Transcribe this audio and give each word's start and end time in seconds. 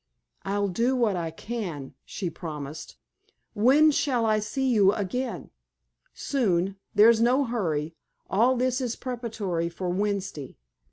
"I'll 0.41 0.67
do 0.67 0.95
what 0.95 1.15
I 1.15 1.29
can," 1.29 1.93
she 2.03 2.31
promised. 2.31 2.97
"When 3.53 3.91
shall 3.91 4.25
I 4.25 4.39
see 4.39 4.67
you 4.67 4.93
again?" 4.93 5.51
"Soon. 6.11 6.75
There's 6.95 7.21
no 7.21 7.43
hurry. 7.45 7.93
All 8.27 8.55
this 8.57 8.81
is 8.81 8.95
preparatory 8.95 9.69
for 9.69 9.89
Wednesday." 9.91 10.57